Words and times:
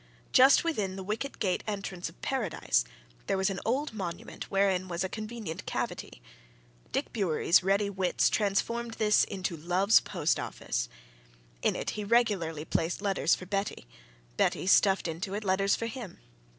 Just 0.33 0.63
within 0.63 0.95
the 0.95 1.03
wicket 1.03 1.37
gate 1.37 1.63
entrance 1.67 2.09
of 2.09 2.19
Paradise 2.23 2.83
there 3.27 3.37
was 3.37 3.51
an 3.51 3.59
old 3.63 3.93
monument 3.93 4.49
wherein 4.49 4.87
was 4.87 5.03
a 5.03 5.07
convenient 5.09 5.67
cavity 5.67 6.23
Dick 6.91 7.13
Bewery's 7.13 7.61
ready 7.61 7.87
wits 7.87 8.27
transformed 8.27 8.95
this 8.95 9.25
into 9.25 9.55
love's 9.55 9.99
post 9.99 10.39
office. 10.39 10.89
In 11.61 11.75
it 11.75 11.91
he 11.91 12.03
regularly 12.03 12.65
placed 12.65 13.03
letters 13.03 13.35
for 13.35 13.45
Betty: 13.45 13.85
Betty 14.37 14.65
stuffed 14.65 15.07
into 15.07 15.35
it 15.35 15.43
letters 15.43 15.75
for 15.75 15.85
him. 15.85 16.17